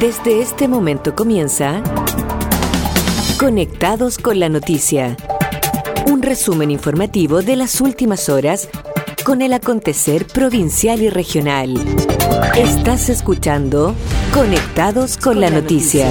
[0.00, 1.82] Desde este momento comienza
[3.38, 5.14] Conectados con la Noticia.
[6.06, 8.70] Un resumen informativo de las últimas horas
[9.26, 11.74] con el acontecer provincial y regional.
[12.56, 13.94] Estás escuchando
[14.32, 16.10] Conectados con, la, noticia.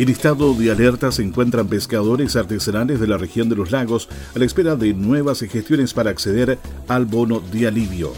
[0.00, 4.38] En estado de alerta se encuentran pescadores artesanales de la región de los lagos a
[4.38, 8.10] la espera de nuevas gestiones para acceder al bono de alivio.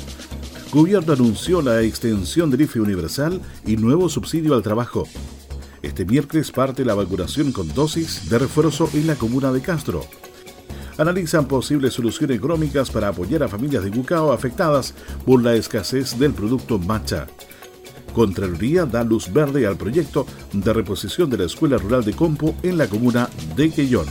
[0.70, 5.08] Gobierno anunció la extensión del IFE universal y nuevo subsidio al trabajo.
[5.82, 10.06] Este miércoles parte la vacunación con dosis de refuerzo en la comuna de Castro.
[10.98, 14.94] Analizan posibles soluciones económicas para apoyar a familias de Bucao afectadas
[15.26, 17.26] por la escasez del producto macha.
[18.12, 22.78] Contraloría da luz verde al proyecto de reposición de la Escuela Rural de Compo en
[22.78, 24.06] la comuna de Quellón.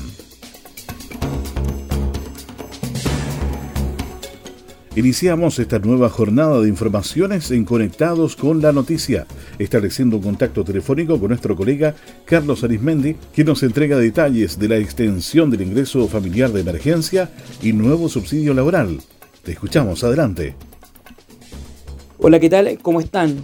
[4.94, 9.26] Iniciamos esta nueva jornada de informaciones en Conectados con la Noticia,
[9.58, 14.76] estableciendo un contacto telefónico con nuestro colega Carlos Arismendi, quien nos entrega detalles de la
[14.78, 17.30] extensión del ingreso familiar de emergencia
[17.62, 19.00] y nuevo subsidio laboral.
[19.44, 20.56] Te escuchamos, adelante.
[22.18, 22.78] Hola, ¿qué tal?
[22.82, 23.38] ¿Cómo están?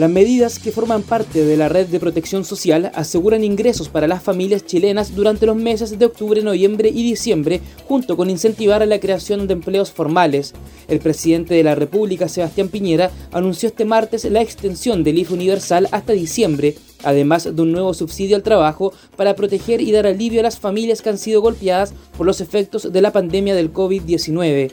[0.00, 4.22] Las medidas que forman parte de la red de protección social aseguran ingresos para las
[4.22, 9.46] familias chilenas durante los meses de octubre, noviembre y diciembre, junto con incentivar la creación
[9.46, 10.54] de empleos formales.
[10.88, 15.86] El presidente de la República, Sebastián Piñera, anunció este martes la extensión del IFE universal
[15.92, 20.44] hasta diciembre, además de un nuevo subsidio al trabajo para proteger y dar alivio a
[20.44, 24.70] las familias que han sido golpeadas por los efectos de la pandemia del COVID-19.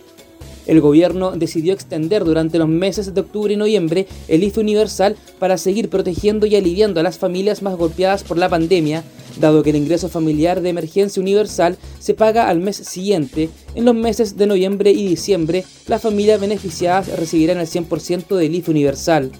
[0.67, 5.57] El gobierno decidió extender durante los meses de octubre y noviembre el IFE universal para
[5.57, 9.03] seguir protegiendo y aliviando a las familias más golpeadas por la pandemia,
[9.39, 13.49] dado que el ingreso familiar de emergencia universal se paga al mes siguiente.
[13.75, 18.71] En los meses de noviembre y diciembre, las familias beneficiadas recibirán el 100% del IFE
[18.71, 19.31] universal.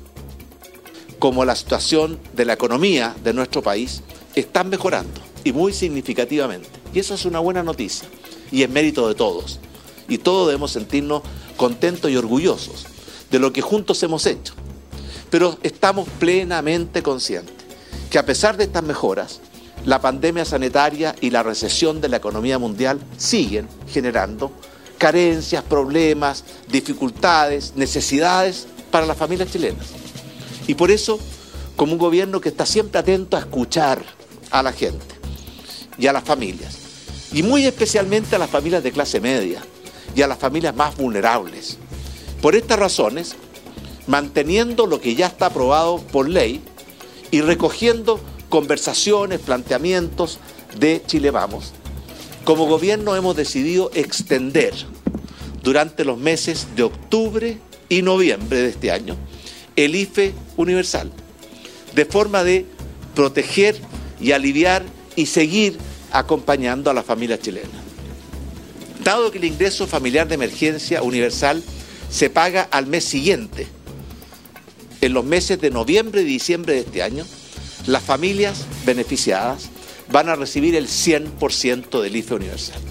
[1.20, 4.02] Como la situación de la economía de nuestro país
[4.34, 6.70] está mejorando y muy significativamente.
[6.94, 8.08] Y eso es una buena noticia
[8.50, 9.60] y es mérito de todos
[10.08, 11.22] y todos debemos sentirnos
[11.58, 12.86] contentos y orgullosos
[13.30, 14.54] de lo que juntos hemos hecho.
[15.30, 17.56] Pero estamos plenamente conscientes
[18.10, 19.42] que a pesar de estas mejoras,
[19.86, 24.52] la pandemia sanitaria y la recesión de la economía mundial siguen generando
[24.98, 29.88] carencias, problemas, dificultades, necesidades para las familias chilenas.
[30.68, 31.20] Y por eso,
[31.76, 34.04] como un gobierno que está siempre atento a escuchar
[34.50, 35.06] a la gente
[35.98, 36.78] y a las familias,
[37.32, 39.62] y muy especialmente a las familias de clase media,
[40.18, 41.78] y a las familias más vulnerables.
[42.42, 43.36] Por estas razones,
[44.08, 46.60] manteniendo lo que ya está aprobado por ley
[47.30, 48.20] y recogiendo
[48.50, 50.40] conversaciones, planteamientos
[50.80, 51.74] de Chile Vamos,
[52.46, 54.74] como gobierno hemos decidido extender
[55.62, 59.16] durante los meses de octubre y noviembre de este año
[59.76, 61.12] el IFE universal,
[61.94, 62.66] de forma de
[63.14, 63.80] proteger
[64.20, 64.84] y aliviar
[65.16, 65.78] y seguir
[66.12, 67.87] acompañando a la familia chilena.
[69.08, 71.64] Dado que el ingreso familiar de emergencia universal
[72.10, 73.66] se paga al mes siguiente,
[75.00, 77.24] en los meses de noviembre y diciembre de este año,
[77.86, 79.70] las familias beneficiadas
[80.12, 82.82] van a recibir el 100% del IFE universal.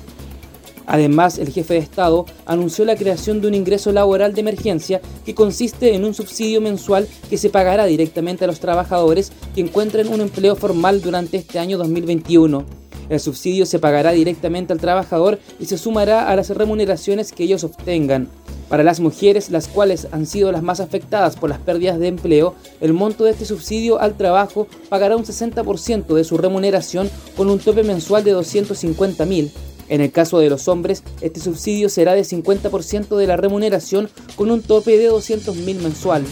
[0.86, 5.34] Además, el jefe de Estado anunció la creación de un ingreso laboral de emergencia que
[5.34, 10.22] consiste en un subsidio mensual que se pagará directamente a los trabajadores que encuentren un
[10.22, 12.85] empleo formal durante este año 2021.
[13.08, 17.64] El subsidio se pagará directamente al trabajador y se sumará a las remuneraciones que ellos
[17.64, 18.28] obtengan.
[18.68, 22.54] Para las mujeres, las cuales han sido las más afectadas por las pérdidas de empleo,
[22.80, 27.60] el monto de este subsidio al trabajo pagará un 60% de su remuneración con un
[27.60, 29.52] tope mensual de 250 mil.
[29.88, 34.50] En el caso de los hombres, este subsidio será de 50% de la remuneración con
[34.50, 36.24] un tope de 200 mil mensual.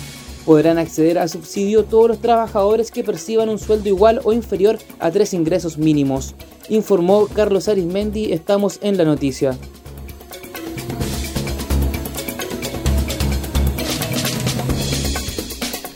[0.45, 5.11] Podrán acceder al subsidio todos los trabajadores que perciban un sueldo igual o inferior a
[5.11, 6.35] tres ingresos mínimos.
[6.69, 9.57] Informó Carlos Arismendi, estamos en la noticia.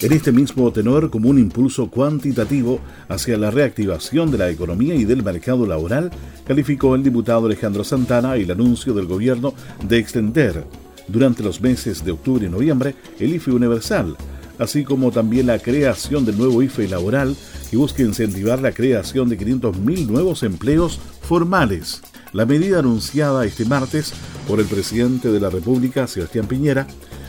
[0.01, 2.79] En este mismo tenor, como un impulso cuantitativo
[3.09, 6.11] hacia la reactivación de la economía y del mercado laboral,
[6.47, 9.55] calificó el diputado Alejandro Santana el anuncio del gobierno
[9.89, 10.65] de extender
[11.09, 14.17] durante los meses de octubre y noviembre el IFE universal,
[14.59, 17.37] así como también la creación del nuevo IFE laboral
[17.71, 22.03] que busca incentivar la creación de 500.000 nuevos empleos formales.
[22.33, 24.13] La medida anunciada este martes
[24.47, 26.87] por el presidente de la República, Sebastián Piñera,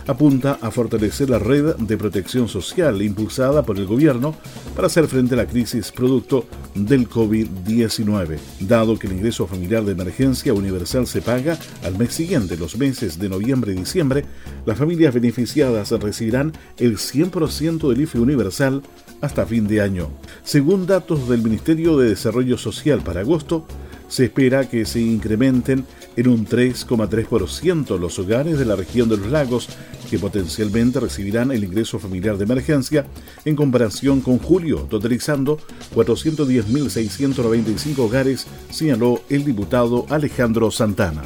[0.09, 4.33] apunta a fortalecer la red de protección social impulsada por el gobierno
[4.75, 8.39] para hacer frente a la crisis producto del COVID-19.
[8.61, 13.19] Dado que el ingreso familiar de emergencia universal se paga al mes siguiente, los meses
[13.19, 14.25] de noviembre y diciembre,
[14.65, 18.81] las familias beneficiadas recibirán el 100% del IFE universal
[19.21, 20.09] hasta fin de año.
[20.43, 23.67] Según datos del Ministerio de Desarrollo Social para agosto,
[24.09, 25.85] se espera que se incrementen
[26.17, 29.69] en un 3,3% los hogares de la región de los lagos
[30.09, 33.05] que potencialmente recibirán el ingreso familiar de emergencia
[33.45, 35.59] en comparación con julio, totalizando
[35.95, 41.21] 410.695 hogares, señaló el diputado Alejandro Santana.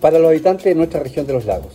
[0.00, 1.74] Para los habitantes de nuestra región de los lagos,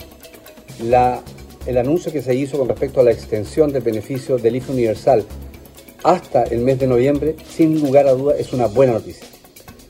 [0.79, 5.23] el anuncio que se hizo con respecto a la extensión del beneficio del IFE universal
[6.03, 9.34] hasta el mes de noviembre, sin lugar a duda, es una buena noticia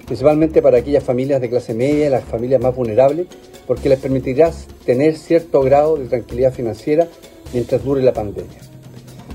[0.05, 3.27] principalmente para aquellas familias de clase media, las familias más vulnerables,
[3.65, 4.51] porque les permitirá
[4.85, 7.07] tener cierto grado de tranquilidad financiera
[7.53, 8.59] mientras dure la pandemia.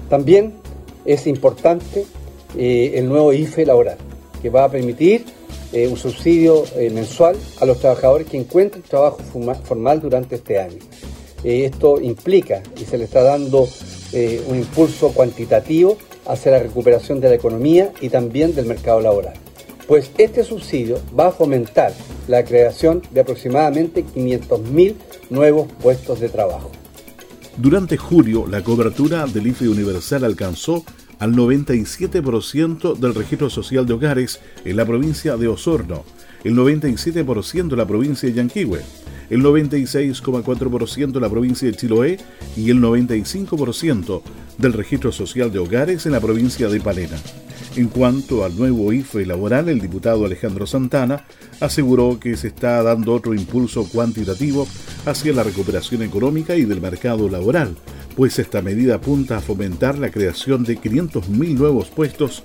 [0.08, 0.55] También
[1.05, 2.05] es importante
[2.56, 3.99] eh, el nuevo IFE laboral,
[4.40, 5.25] que va a permitir
[5.72, 9.19] eh, un subsidio eh, mensual a los trabajadores que encuentren trabajo
[9.64, 10.78] formal durante este año.
[11.43, 13.67] esto implica y se le está dando
[14.49, 15.96] un impulso cuantitativo
[16.26, 19.34] hacia la recuperación de la economía y también del mercado laboral
[19.90, 21.92] pues este subsidio va a fomentar
[22.28, 24.94] la creación de aproximadamente 500.000
[25.31, 26.70] nuevos puestos de trabajo.
[27.56, 30.84] Durante julio, la cobertura del IFE universal alcanzó
[31.19, 36.04] al 97% del registro social de hogares en la provincia de Osorno,
[36.44, 38.82] el 97% en la provincia de Yanquihue,
[39.28, 42.16] el 96,4% en la provincia de Chiloé
[42.56, 44.22] y el 95%
[44.56, 47.16] del registro social de hogares en la provincia de Palena.
[47.76, 51.25] En cuanto al nuevo IFE laboral, el diputado Alejandro Santana
[51.61, 54.67] aseguró que se está dando otro impulso cuantitativo
[55.06, 57.76] hacia la recuperación económica y del mercado laboral,
[58.16, 62.44] pues esta medida apunta a fomentar la creación de 500.000 nuevos puestos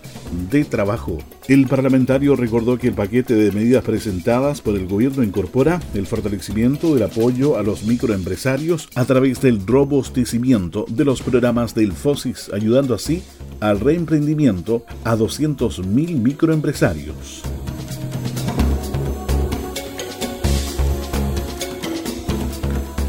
[0.50, 1.18] de trabajo.
[1.48, 6.94] El parlamentario recordó que el paquete de medidas presentadas por el gobierno incorpora el fortalecimiento
[6.94, 12.94] del apoyo a los microempresarios a través del robustecimiento de los programas del FOSIS, ayudando
[12.94, 13.24] así
[13.60, 15.86] al reemprendimiento a 200.000
[16.20, 17.44] microempresarios.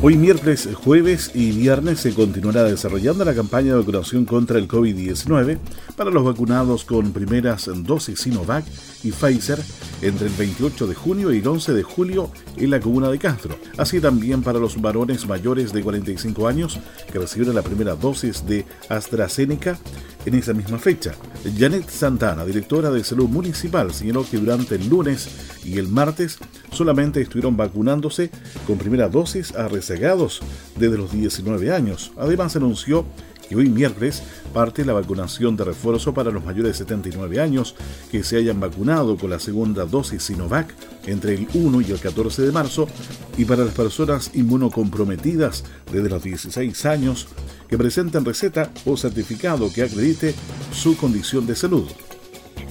[0.09, 5.59] Hoy miércoles, jueves y viernes se continuará desarrollando la campaña de vacunación contra el COVID-19
[5.97, 8.65] para los vacunados con primeras dosis Sinovac
[9.07, 9.59] y Pfizer
[10.03, 13.59] entre el 28 de junio y el 11 de julio en la comuna de Castro.
[13.79, 16.79] Así también para los varones mayores de 45 años
[17.11, 19.79] que recibieron la primera dosis de AstraZeneca
[20.27, 21.15] en esa misma fecha.
[21.57, 25.29] Janet Santana, directora de salud municipal, señaló que durante el lunes
[25.65, 26.39] y el martes
[26.73, 28.31] solamente estuvieron vacunándose
[28.67, 30.41] con primera dosis a rezagados
[30.77, 32.13] desde los 19 años.
[32.17, 33.07] Además anunció
[33.49, 34.23] que hoy miércoles
[34.53, 37.75] parte la vacunación de refuerzo para los mayores de 79 años
[38.11, 40.75] que se hayan vacunado con la segunda dosis Sinovac
[41.07, 42.89] entre el 1 y el 14 de marzo
[43.37, 47.29] y para las personas inmunocomprometidas desde los 16 años
[47.69, 50.35] que presenten receta o certificado que acredite
[50.73, 51.87] su condición de salud.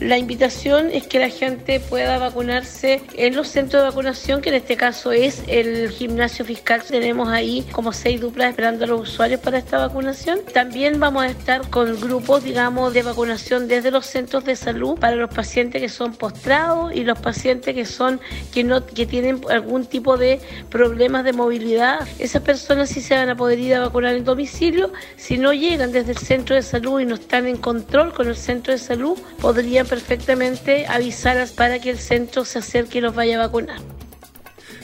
[0.01, 4.55] La invitación es que la gente pueda vacunarse en los centros de vacunación, que en
[4.55, 6.83] este caso es el gimnasio fiscal.
[6.83, 10.39] Tenemos ahí como seis duplas esperando a los usuarios para esta vacunación.
[10.53, 15.15] También vamos a estar con grupos, digamos, de vacunación desde los centros de salud para
[15.15, 18.19] los pacientes que son postrados y los pacientes que son
[18.53, 22.05] que no que tienen algún tipo de problemas de movilidad.
[22.19, 24.91] Esas personas sí se van a poder ir a vacunar en domicilio.
[25.15, 28.35] Si no llegan desde el centro de salud y no están en control con el
[28.35, 33.35] centro de salud, podrían perfectamente avisarlas para que el centro se acerque y los vaya
[33.35, 33.79] a vacunar.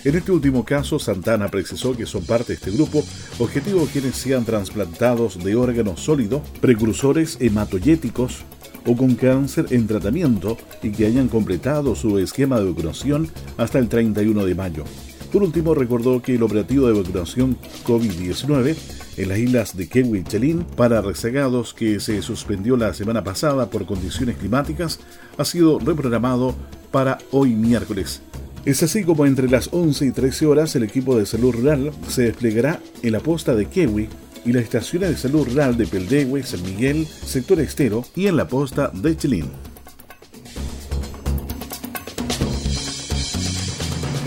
[0.04, 3.04] En este último caso, Santana precisó que son parte de este grupo
[3.38, 8.44] objetivo quienes sean trasplantados de órganos sólidos, precursores hematoyéticos
[8.88, 13.90] o con cáncer en tratamiento y que hayan completado su esquema de vacunación hasta el
[13.90, 14.86] 31 de mayo.
[15.32, 18.76] Por último, recordó que el operativo de vacunación COVID-19
[19.18, 23.70] en las islas de Kewi y Chelín para rezagados que se suspendió la semana pasada
[23.70, 25.00] por condiciones climáticas
[25.38, 26.56] ha sido reprogramado
[26.92, 28.22] para hoy miércoles.
[28.66, 32.24] Es así como entre las 11 y 13 horas el equipo de salud rural se
[32.24, 34.08] desplegará en la posta de Kewi
[34.46, 38.48] y las estaciones de salud rural de Peldehue, San Miguel, sector Estero y en la
[38.48, 39.46] posta de Chilín.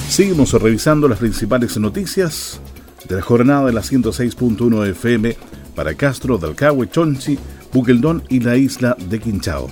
[0.09, 2.61] Seguimos revisando las principales noticias
[3.09, 5.37] de la jornada de la 106.1 FM
[5.75, 7.39] para Castro, Dalcahue, Chonchi,
[7.73, 9.69] Buqueldón y la isla de Quinchao.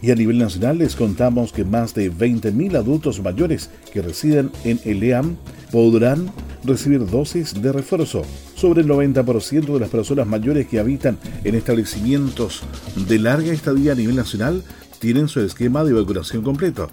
[0.00, 4.78] Y a nivel nacional les contamos que más de 20.000 adultos mayores que residen en
[4.84, 5.36] el EAM
[5.72, 6.30] podrán
[6.62, 8.22] recibir dosis de refuerzo.
[8.56, 12.62] Sobre el 90% de las personas mayores que habitan en establecimientos
[13.06, 14.62] de larga estadía a nivel nacional
[14.98, 16.90] tienen su esquema de vacunación completo.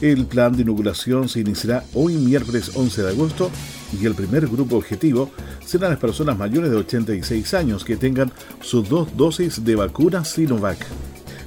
[0.00, 3.50] El plan de inoculación se iniciará hoy miércoles 11 de agosto
[4.00, 5.30] y el primer grupo objetivo
[5.66, 10.78] serán las personas mayores de 86 años que tengan sus dos dosis de vacuna Sinovac.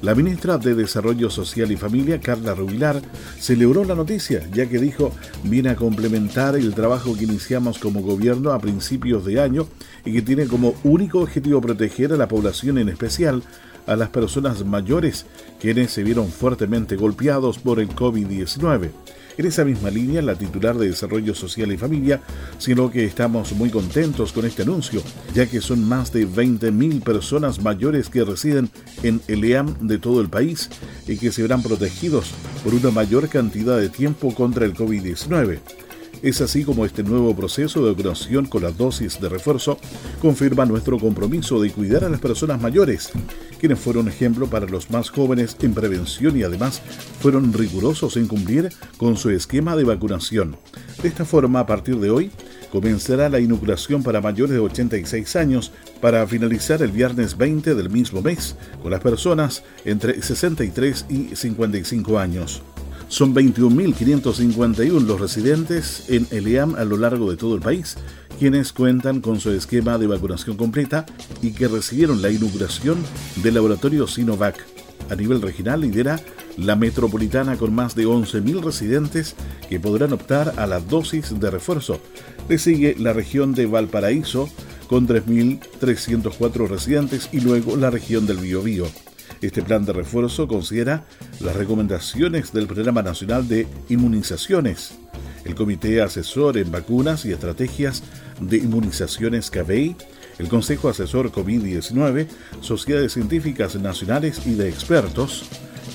[0.02, 3.02] La ministra de Desarrollo Social y Familia, Carla Rubilar,
[3.40, 5.12] celebró la noticia, ya que dijo
[5.44, 9.68] viene a complementar el trabajo que iniciamos como gobierno a principios de año
[10.06, 13.42] y que tiene como único objetivo proteger a la población en especial
[13.88, 15.26] a las personas mayores,
[15.60, 18.92] quienes se vieron fuertemente golpeados por el COVID-19.
[19.38, 22.22] En esa misma línea, la titular de Desarrollo Social y Familia,
[22.58, 25.04] sino que estamos muy contentos con este anuncio,
[25.36, 28.70] ya que son más de 20.000 personas mayores que residen
[29.04, 30.70] en el EAM de todo el país
[31.08, 32.32] y que se verán protegidos
[32.64, 35.60] por una mayor cantidad de tiempo contra el COVID-19.
[36.24, 39.78] Es así como este nuevo proceso de vacunación con la dosis de refuerzo
[40.20, 43.12] confirma nuestro compromiso de cuidar a las personas mayores,
[43.58, 46.82] quienes fueron ejemplo para los más jóvenes en prevención y además
[47.20, 50.58] fueron rigurosos en cumplir con su esquema de vacunación.
[51.02, 52.32] De esta forma, a partir de hoy,
[52.72, 55.72] comenzará la inoculación para mayores de 86 años
[56.02, 62.20] para finalizar el viernes 20 del mismo mes con las personas entre 63 y 55
[62.20, 62.62] años.
[63.10, 67.96] Son 21.551 los residentes en el EAM a lo largo de todo el país,
[68.38, 71.06] quienes cuentan con su esquema de vacunación completa
[71.42, 72.98] y que recibieron la inauguración
[73.44, 74.64] del laboratorio Sinovac.
[75.10, 76.20] A nivel regional lidera
[76.58, 79.36] la metropolitana con más de 11.000 residentes
[79.70, 82.00] que podrán optar a la dosis de refuerzo.
[82.50, 84.50] Le sigue la región de Valparaíso
[84.88, 88.86] con 3.304 residentes y luego la región del Biobío.
[89.42, 91.06] Este plan de refuerzo considera
[91.40, 94.98] las recomendaciones del Programa Nacional de Inmunizaciones,
[95.48, 98.04] el Comité Asesor en Vacunas y Estrategias
[98.42, 99.96] de Inmunizaciones CABEI,
[100.40, 102.28] el Consejo Asesor COVID-19,
[102.62, 105.46] sociedades científicas nacionales y de expertos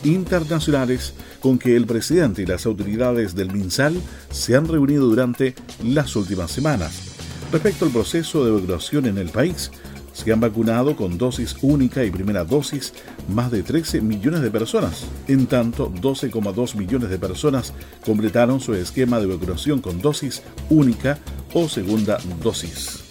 [0.05, 3.95] internacionales con que el presidente y las autoridades del MinSal
[4.31, 5.55] se han reunido durante
[5.85, 7.13] las últimas semanas.
[7.53, 9.71] Respecto al proceso de vacunación en el país,
[10.13, 12.93] se han vacunado con dosis única y primera dosis
[13.29, 15.05] más de 13 millones de personas.
[15.29, 17.73] En tanto, 12,2 millones de personas
[18.05, 21.19] completaron su esquema de vacunación con dosis única
[21.55, 23.02] o segunda dosis.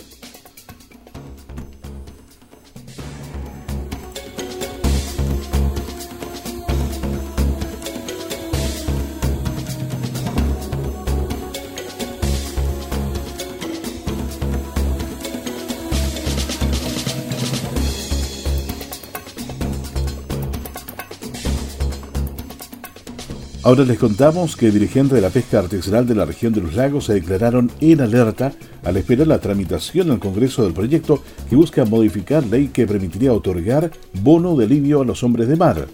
[23.71, 27.05] Ahora les contamos que dirigentes de la pesca artesanal de la región de los lagos
[27.05, 28.51] se declararon en alerta
[28.83, 33.89] al esperar la tramitación al Congreso del proyecto que busca modificar ley que permitiría otorgar
[34.21, 35.87] bono de alivio a los hombres de mar.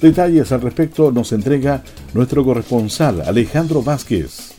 [0.00, 1.82] Detalles al respecto nos entrega
[2.14, 4.55] nuestro corresponsal Alejandro Vázquez.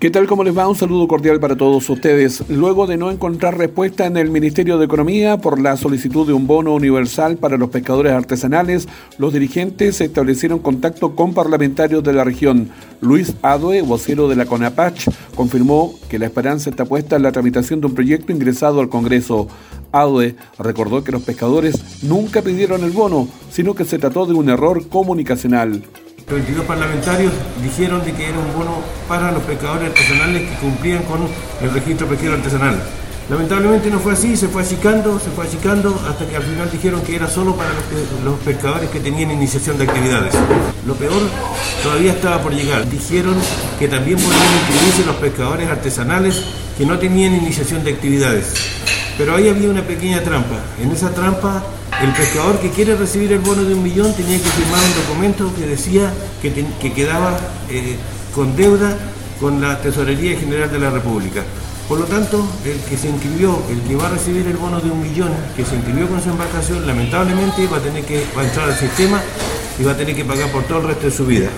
[0.00, 0.26] ¿Qué tal?
[0.26, 0.66] ¿Cómo les va?
[0.66, 2.48] Un saludo cordial para todos ustedes.
[2.48, 6.46] Luego de no encontrar respuesta en el Ministerio de Economía por la solicitud de un
[6.46, 8.88] bono universal para los pescadores artesanales,
[9.18, 12.70] los dirigentes establecieron contacto con parlamentarios de la región.
[13.02, 17.82] Luis Adue, vocero de la CONAPACH, confirmó que la esperanza está puesta en la tramitación
[17.82, 19.48] de un proyecto ingresado al Congreso.
[19.92, 24.48] Adue recordó que los pescadores nunca pidieron el bono, sino que se trató de un
[24.48, 25.82] error comunicacional.
[26.30, 31.02] Los 22 parlamentarios dijeron de que era un bono para los pescadores artesanales que cumplían
[31.02, 31.26] con
[31.60, 32.80] el registro pesquero artesanal.
[33.28, 37.00] Lamentablemente no fue así, se fue achicando, se fue achicando, hasta que al final dijeron
[37.00, 37.70] que era solo para
[38.24, 40.32] los, pescadores que tenían iniciación de actividades.
[40.86, 41.20] Lo peor
[41.82, 42.88] todavía estaba por llegar.
[42.88, 43.34] Dijeron
[43.80, 46.44] que también podían incluirse los pescadores artesanales
[46.78, 48.54] que no tenían iniciación de actividades.
[49.18, 50.60] Pero ahí había una pequeña trampa.
[50.80, 51.64] En esa trampa
[52.02, 55.54] el pescador que quiere recibir el bono de un millón tenía que firmar un documento
[55.54, 57.38] que decía que, quedaba
[57.68, 57.96] eh,
[58.34, 58.96] con deuda
[59.38, 61.42] con la Tesorería General de la República.
[61.88, 64.90] Por lo tanto, el que se inscribió, el que va a recibir el bono de
[64.90, 68.44] un millón, que se inscribió con su embarcación, lamentablemente va a tener que va a
[68.44, 69.20] entrar al sistema
[69.78, 71.50] y va a tener que pagar por todo el resto de su vida.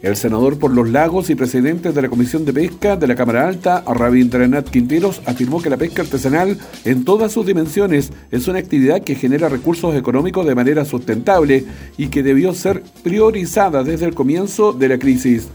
[0.00, 3.48] El senador por los lagos y presidente de la Comisión de Pesca de la Cámara
[3.48, 9.02] Alta, Rabindranath Quinteros, afirmó que la pesca artesanal en todas sus dimensiones es una actividad
[9.02, 11.64] que genera recursos económicos de manera sustentable
[11.96, 15.48] y que debió ser priorizada desde el comienzo de la crisis.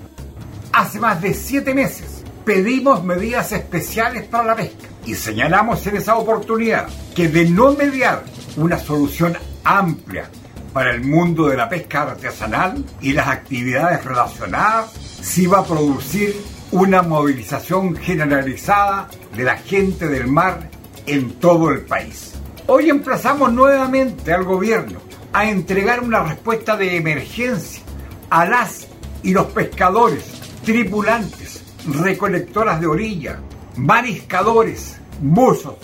[0.73, 6.17] Hace más de siete meses pedimos medidas especiales para la pesca y señalamos en esa
[6.17, 8.25] oportunidad que de no mediar
[8.57, 10.29] una solución amplia
[10.73, 16.35] para el mundo de la pesca artesanal y las actividades relacionadas, se va a producir
[16.71, 20.69] una movilización generalizada de la gente del mar
[21.05, 22.33] en todo el país.
[22.65, 24.99] Hoy emplazamos nuevamente al gobierno
[25.31, 27.83] a entregar una respuesta de emergencia
[28.29, 28.87] a las
[29.21, 30.25] y los pescadores,
[30.65, 33.39] tripulantes, recolectoras de orilla,
[33.77, 35.75] mariscadores, buzos,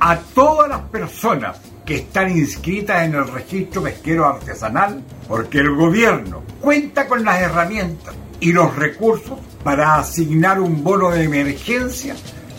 [0.00, 6.42] a todas las personas que están inscritas en el registro pesquero artesanal, porque el gobierno
[6.60, 12.14] cuenta con las herramientas y los recursos para asignar un bono de emergencia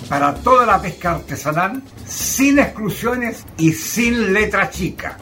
[0.10, 5.20] para toda la pesca artesanal sin exclusiones y sin letra chica.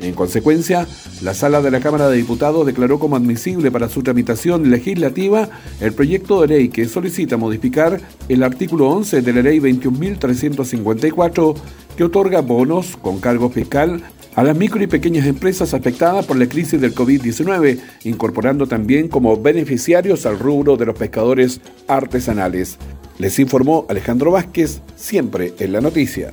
[0.00, 0.86] En consecuencia,
[1.20, 5.48] la sala de la Cámara de Diputados declaró como admisible para su tramitación legislativa
[5.80, 11.54] el proyecto de ley que solicita modificar el artículo 11 de la Ley 21.354
[11.96, 14.02] que otorga bonos con cargo fiscal
[14.34, 19.36] a las micro y pequeñas empresas afectadas por la crisis del COVID-19, incorporando también como
[19.36, 22.78] beneficiarios al rubro de los pescadores artesanales.
[23.18, 26.32] Les informó Alejandro Vázquez, siempre en la noticia.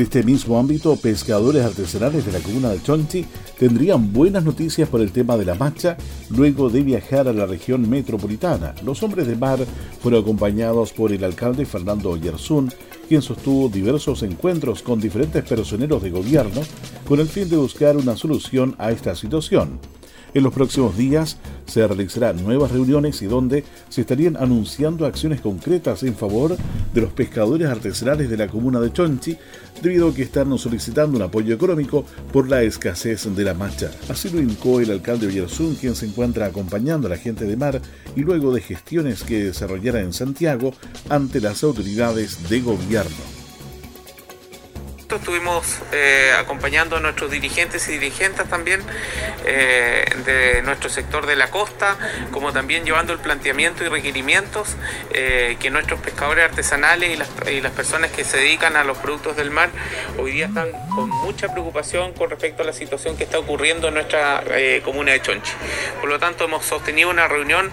[0.00, 3.26] En este mismo ámbito, pescadores artesanales de la comuna de Chonchi
[3.58, 5.98] tendrían buenas noticias por el tema de la marcha
[6.30, 8.74] luego de viajar a la región metropolitana.
[8.82, 9.58] Los hombres de mar
[10.00, 12.72] fueron acompañados por el alcalde Fernando Yersun,
[13.10, 16.62] quien sostuvo diversos encuentros con diferentes personeros de gobierno
[17.06, 19.78] con el fin de buscar una solución a esta situación.
[20.32, 26.02] En los próximos días se realizarán nuevas reuniones y donde se estarían anunciando acciones concretas
[26.02, 26.56] en favor
[26.94, 29.36] de los pescadores artesanales de la comuna de Chonchi,
[29.82, 33.90] debido a que están solicitando un apoyo económico por la escasez de la macha.
[34.08, 37.80] Así lo indicó el alcalde Oyerzún, quien se encuentra acompañando a la gente de mar
[38.14, 40.74] y luego de gestiones que desarrollará en Santiago
[41.08, 43.39] ante las autoridades de gobierno
[45.16, 48.82] estuvimos eh, acompañando a nuestros dirigentes y dirigentes también
[49.44, 51.96] eh, de nuestro sector de la costa,
[52.30, 54.76] como también llevando el planteamiento y requerimientos
[55.12, 58.98] eh, que nuestros pescadores artesanales y las, y las, personas que se dedican a los
[58.98, 59.70] productos del mar
[60.18, 63.94] hoy día están con mucha preocupación con respecto a la situación que está ocurriendo en
[63.94, 64.42] nuestra
[64.84, 65.52] comuna de Chonchi.
[66.00, 67.70] Por lo tanto, hemos sostenido una reunión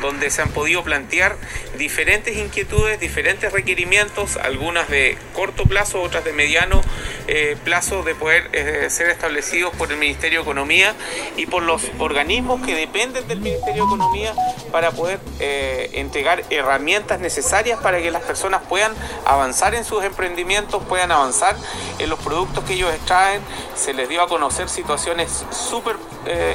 [0.00, 1.36] donde se han podido plantear
[1.76, 6.80] diferentes inquietudes, diferentes requerimientos, algunas de corto plazo, otras de mediano
[7.26, 10.94] eh, plazo de poder eh, ser establecidos por el Ministerio de Economía
[11.36, 14.34] y por los organismos que dependen del Ministerio de Economía
[14.72, 18.92] para poder eh, entregar herramientas necesarias para que las personas puedan
[19.26, 21.56] avanzar en sus emprendimientos, puedan avanzar
[21.98, 23.42] en los productos que ellos extraen.
[23.74, 25.96] Se les dio a conocer situaciones súper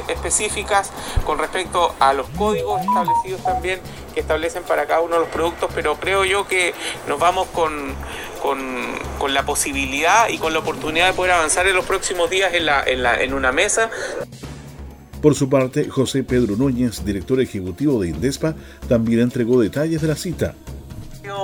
[0.06, 0.92] específicas
[1.24, 3.80] con respecto a los códigos establecidos también
[4.12, 6.74] que establecen para cada uno de los productos, pero creo yo que
[7.08, 7.94] nos vamos con,
[8.42, 12.66] con, la posibilidad y con la oportunidad de poder avanzar en los próximos días en,
[12.66, 13.90] la, en, la, en una mesa.
[15.22, 18.54] Por su parte, José Pedro Núñez, director ejecutivo de Indespa,
[18.86, 20.54] también entregó detalles de la cita.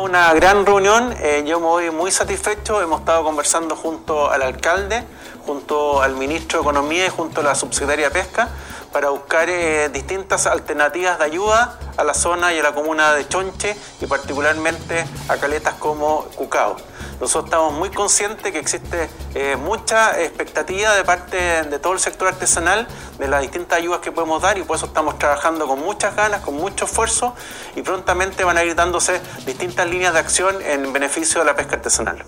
[0.02, 5.02] Una gran reunión, eh, yo me voy muy satisfecho, hemos estado conversando junto al alcalde,
[5.46, 8.50] junto al ministro de Economía y junto a la subsecretaria de Pesca
[8.92, 13.26] para buscar eh, distintas alternativas de ayuda a la zona y a la comuna de
[13.29, 16.76] Chonche y particularmente a caletas como Cucao.
[17.20, 22.29] Nosotros estamos muy conscientes que existe eh, mucha expectativa de parte de todo el sector
[22.29, 22.87] artesanal
[23.18, 26.40] de las distintas ayudas que podemos dar y por eso estamos trabajando con muchas ganas,
[26.40, 27.35] con mucho esfuerzo
[27.76, 31.76] y prontamente van a ir dándose distintas líneas de acción en beneficio de la pesca
[31.76, 32.24] artesanal.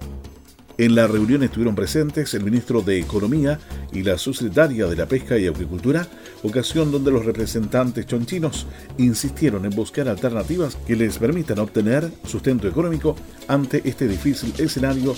[0.82, 3.56] En la reunión estuvieron presentes el ministro de Economía
[3.92, 6.08] y la subsecretaria de la Pesca y Agricultura,
[6.42, 8.66] ocasión donde los representantes chonchinos
[8.98, 13.14] insistieron en buscar alternativas que les permitan obtener sustento económico
[13.46, 15.14] ante este difícil escenario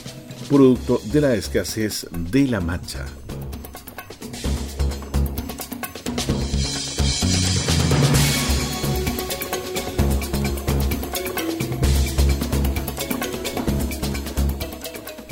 [0.51, 3.07] producto de la escasez de la macha.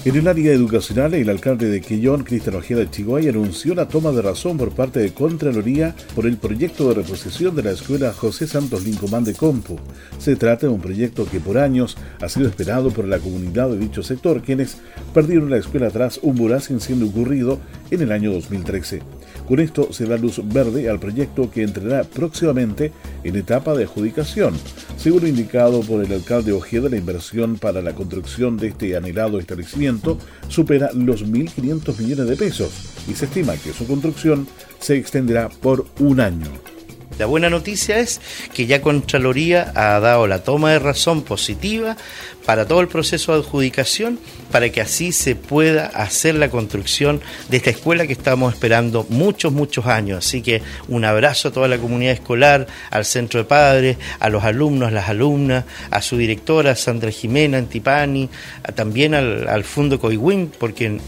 [0.04, 4.20] En el área educacional, el alcalde de Quillón, Cristian Ojeda Chigoy, anunció la toma de
[4.20, 8.84] razón por parte de Contraloría por el proyecto de reposición de la escuela José Santos
[8.84, 9.78] Lincomán de Compu.
[10.18, 13.78] Se trata de un proyecto que por años ha sido esperado por la comunidad de
[13.78, 14.78] dicho sector, quienes
[15.14, 17.60] perdieron la escuela tras un sin siendo ocurrido
[17.92, 19.02] en el año 2013.
[19.46, 22.92] Con esto se da luz verde al proyecto que entrará próximamente
[23.24, 24.54] en etapa de adjudicación.
[24.96, 30.18] Según indicado por el alcalde Ojeda, la inversión para la construcción de este anhelado establecimiento
[30.48, 32.72] supera los 1.500 millones de pesos
[33.08, 34.46] y se estima que su construcción
[34.78, 36.71] se extenderá por un año.
[37.18, 38.20] La buena noticia es
[38.54, 41.96] que ya Contraloría ha dado la toma de razón positiva
[42.44, 44.18] para todo el proceso de adjudicación,
[44.50, 49.52] para que así se pueda hacer la construcción de esta escuela que estamos esperando muchos,
[49.52, 50.26] muchos años.
[50.26, 54.44] Así que un abrazo a toda la comunidad escolar, al centro de padres, a los
[54.44, 58.28] alumnos, a las alumnas, a su directora Sandra Jimena Antipani,
[58.74, 60.98] también al, Fondo Coiwin, porque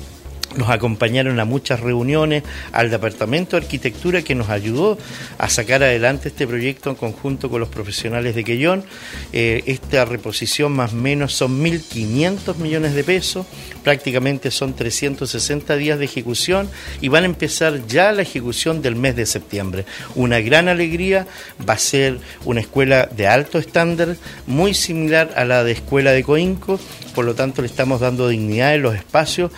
[0.57, 4.99] nos acompañaron a muchas reuniones, al Departamento de Arquitectura que nos ayudó
[5.39, 8.85] a sacar adelante este proyecto en conjunto con los profesionales de Quellón.
[9.33, 13.47] Eh, esta reposición más o menos son 1.500 millones de pesos,
[13.83, 16.69] prácticamente son 360 días de ejecución
[17.01, 19.85] y van a empezar ya la ejecución del mes de septiembre.
[20.15, 21.27] Una gran alegría,
[21.69, 26.23] va a ser una escuela de alto estándar, muy similar a la de escuela de
[26.23, 26.79] Coinco,
[27.15, 29.53] por lo tanto le estamos dando dignidad en los espacios.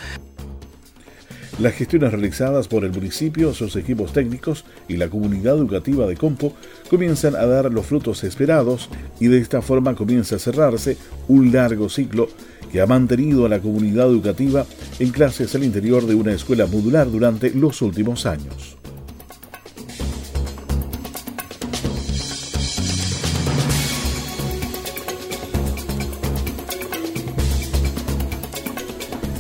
[1.59, 6.53] Las gestiones realizadas por el municipio, sus equipos técnicos y la comunidad educativa de Compo
[6.91, 8.91] comienzan a dar los frutos esperados
[9.21, 12.29] y de esta forma comienza a cerrarse un largo ciclo
[12.71, 14.67] que ha mantenido a la comunidad educativa
[14.99, 18.77] en clases al interior de una escuela modular durante los últimos años.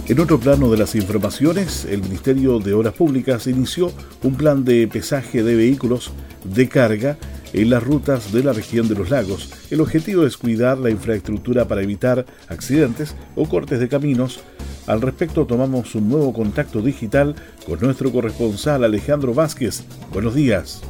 [0.08, 3.90] En otro plano de las informaciones, el Ministerio de Obras Públicas inició
[4.22, 6.12] un plan de pesaje de vehículos
[6.44, 7.18] de carga
[7.52, 9.50] en las rutas de la región de los lagos.
[9.68, 14.38] El objetivo es cuidar la infraestructura para evitar accidentes o cortes de caminos.
[14.86, 17.34] Al respecto tomamos un nuevo contacto digital
[17.66, 19.82] con nuestro corresponsal Alejandro Vázquez.
[20.12, 20.82] Buenos días.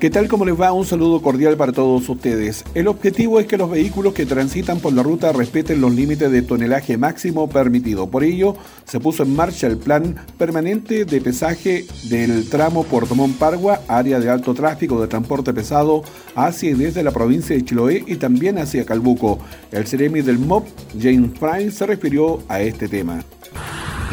[0.00, 0.72] ¿Qué tal como les va?
[0.72, 2.64] Un saludo cordial para todos ustedes.
[2.72, 6.40] El objetivo es que los vehículos que transitan por la ruta respeten los límites de
[6.40, 8.06] tonelaje máximo permitido.
[8.08, 13.82] Por ello, se puso en marcha el plan permanente de pesaje del tramo Puerto Montt-Pargua,
[13.88, 16.02] área de alto tráfico de transporte pesado
[16.34, 19.38] hacia y desde la provincia de Chiloé y también hacia Calbuco.
[19.70, 20.66] El Ceremi del MOP,
[20.98, 23.22] James Prime, se refirió a este tema.